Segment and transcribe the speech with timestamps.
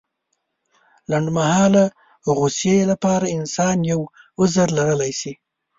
[1.09, 1.85] لنډمهالې
[2.35, 3.99] غوسې لپاره انسان يو
[4.39, 5.33] عذر لرلی شي.